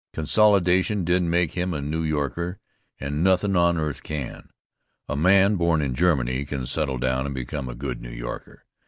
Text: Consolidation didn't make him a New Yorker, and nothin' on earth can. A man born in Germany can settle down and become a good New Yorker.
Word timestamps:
Consolidation 0.13 1.03
didn't 1.05 1.29
make 1.29 1.51
him 1.51 1.75
a 1.75 1.79
New 1.79 2.01
Yorker, 2.01 2.57
and 2.99 3.23
nothin' 3.23 3.55
on 3.55 3.77
earth 3.77 4.01
can. 4.01 4.49
A 5.07 5.15
man 5.15 5.57
born 5.57 5.79
in 5.79 5.93
Germany 5.93 6.43
can 6.43 6.65
settle 6.65 6.97
down 6.97 7.27
and 7.27 7.35
become 7.35 7.69
a 7.69 7.75
good 7.75 8.01
New 8.01 8.09
Yorker. 8.09 8.65